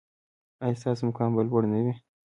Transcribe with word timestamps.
ایا 0.63 0.79
ستاسو 0.81 1.01
مقام 1.09 1.29
به 1.35 1.41
لوړ 1.47 1.63
نه 1.71 1.79
وي؟ 1.85 1.93